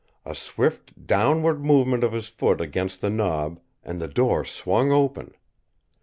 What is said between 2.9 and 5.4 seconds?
the knob and the door swung open.